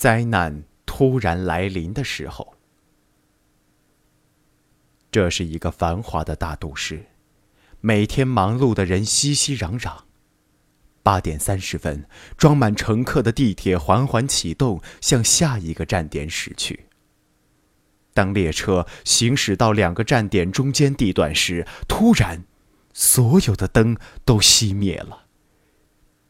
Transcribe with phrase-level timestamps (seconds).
[0.00, 2.54] 灾难突然来临的时候。
[5.10, 7.04] 这是一个繁华的大都市，
[7.82, 10.04] 每天忙碌的人熙熙攘攘。
[11.02, 12.06] 八点三十分，
[12.38, 16.86] 装满乘客的地铁缓缓启动，向下一个站点驶去。
[18.14, 22.44] 当列车行驶到两个站点中间地段时，突然，
[22.94, 25.26] 所有的灯都熄灭了。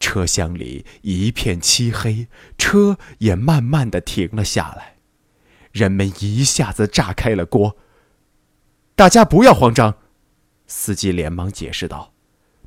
[0.00, 2.26] 车厢里一片漆黑，
[2.58, 4.96] 车也慢慢的停了下来，
[5.70, 7.76] 人们一下子炸开了锅。
[8.96, 9.98] 大家不要慌张，
[10.66, 12.12] 司机连忙解释道，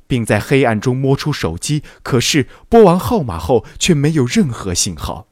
[0.06, 5.28] 并在黑暗中摸出手机，可是拨完号码后却没有任何信号。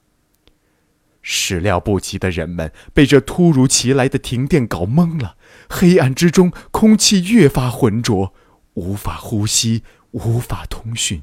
[1.23, 5.37] 始料不及的人们被这突如其来的停电搞懵了，
[5.69, 8.35] 黑暗之中空气越发浑浊，
[8.75, 11.23] 无法呼吸，无法通讯。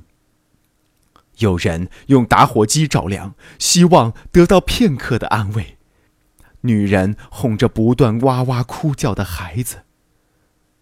[1.40, 5.78] 有人用打火机照亮，希望得到片刻的安慰。
[6.62, 9.84] 女人哄着不断哇哇哭叫的孩子。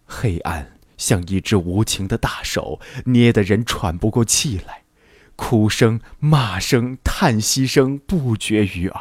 [0.04, 4.82] 黑暗像一只无情的大手，捏得人喘不过气来，
[5.36, 9.00] 哭声、骂声、叹息声不绝于耳。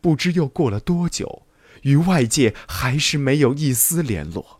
[0.00, 1.46] 不知又过了多久，
[1.82, 4.57] 与外界还是没有一丝联络。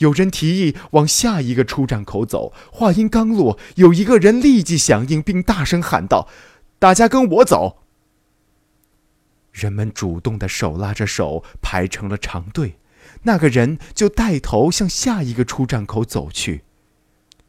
[0.00, 6.28] 有人提议往下一个出站口走，话音刚落，有一个人立即响应，并大声喊道
[6.78, 7.78] ：“大家跟我走！”
[9.52, 12.78] 人们主动的手拉着手排成了长队，
[13.24, 16.64] 那个人就带头向下一个出站口走去。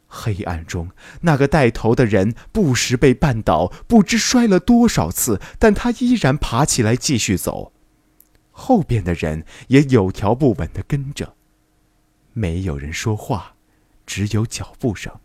[0.08, 0.90] 黑暗中，
[1.22, 7.72] 那个带头的人不时被绊倒，不知摔了多少次，但他依然爬起来继续走。
[8.50, 11.36] 后边的人也有条不紊的跟着。
[12.34, 13.56] 没有人说话，
[14.06, 15.20] 只有脚步声。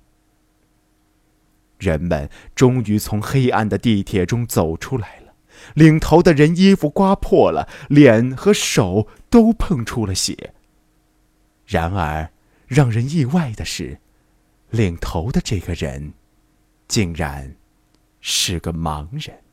[1.78, 5.34] 人们终于从黑暗的地铁中走出来了。
[5.74, 10.54] 领头的人衣服刮破了，脸和手都碰出了血。
[11.66, 12.30] 然而，
[12.66, 14.00] 让人意外的是，
[14.70, 16.12] 领头的这个人，
[16.86, 17.56] 竟然
[18.20, 19.45] 是个盲人。